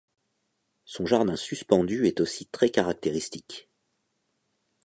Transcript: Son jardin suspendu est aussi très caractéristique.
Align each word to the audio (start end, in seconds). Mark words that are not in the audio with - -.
Son 0.83 1.05
jardin 1.05 1.35
suspendu 1.35 2.07
est 2.07 2.21
aussi 2.21 2.47
très 2.47 2.71
caractéristique. 2.71 3.69